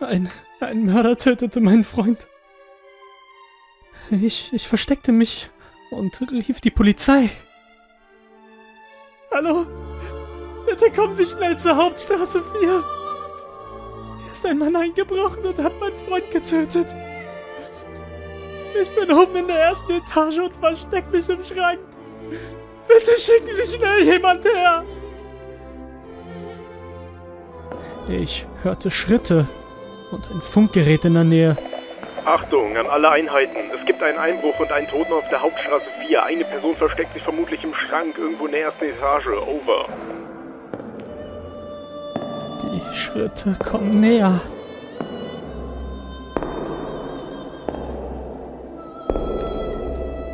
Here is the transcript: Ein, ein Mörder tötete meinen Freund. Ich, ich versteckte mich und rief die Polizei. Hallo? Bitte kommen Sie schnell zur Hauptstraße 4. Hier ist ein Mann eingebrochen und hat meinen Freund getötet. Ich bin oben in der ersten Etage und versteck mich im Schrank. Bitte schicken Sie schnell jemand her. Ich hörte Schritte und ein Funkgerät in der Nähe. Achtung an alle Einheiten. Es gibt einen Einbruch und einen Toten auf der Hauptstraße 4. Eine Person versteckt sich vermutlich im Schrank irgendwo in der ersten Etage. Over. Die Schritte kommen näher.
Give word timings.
Ein, 0.00 0.30
ein 0.60 0.84
Mörder 0.84 1.16
tötete 1.16 1.60
meinen 1.60 1.84
Freund. 1.84 2.28
Ich, 4.10 4.52
ich 4.52 4.68
versteckte 4.68 5.10
mich 5.10 5.50
und 5.90 6.20
rief 6.30 6.60
die 6.60 6.70
Polizei. 6.70 7.30
Hallo? 9.32 9.66
Bitte 10.66 10.90
kommen 10.92 11.16
Sie 11.16 11.24
schnell 11.24 11.56
zur 11.58 11.76
Hauptstraße 11.76 12.42
4. 12.60 12.60
Hier 12.60 14.32
ist 14.32 14.44
ein 14.44 14.58
Mann 14.58 14.76
eingebrochen 14.76 15.44
und 15.44 15.58
hat 15.58 15.80
meinen 15.80 15.98
Freund 16.06 16.30
getötet. 16.30 16.94
Ich 18.80 18.94
bin 18.94 19.10
oben 19.10 19.36
in 19.36 19.46
der 19.46 19.58
ersten 19.58 19.92
Etage 19.92 20.38
und 20.38 20.56
versteck 20.56 21.10
mich 21.10 21.26
im 21.28 21.42
Schrank. 21.42 21.80
Bitte 22.86 23.18
schicken 23.18 23.56
Sie 23.56 23.76
schnell 23.76 24.02
jemand 24.02 24.44
her. 24.44 24.84
Ich 28.08 28.46
hörte 28.62 28.90
Schritte 28.90 29.48
und 30.10 30.30
ein 30.30 30.40
Funkgerät 30.40 31.04
in 31.04 31.14
der 31.14 31.24
Nähe. 31.24 31.56
Achtung 32.24 32.76
an 32.76 32.86
alle 32.86 33.10
Einheiten. 33.10 33.70
Es 33.78 33.86
gibt 33.86 34.02
einen 34.02 34.18
Einbruch 34.18 34.58
und 34.58 34.72
einen 34.72 34.88
Toten 34.88 35.12
auf 35.12 35.28
der 35.28 35.40
Hauptstraße 35.40 35.86
4. 36.08 36.24
Eine 36.24 36.44
Person 36.44 36.76
versteckt 36.76 37.14
sich 37.14 37.22
vermutlich 37.22 37.62
im 37.62 37.74
Schrank 37.74 38.18
irgendwo 38.18 38.46
in 38.46 38.52
der 38.52 38.62
ersten 38.62 38.84
Etage. 38.84 39.26
Over. 39.46 39.86
Die 42.62 42.94
Schritte 42.94 43.56
kommen 43.62 43.90
näher. 43.90 44.40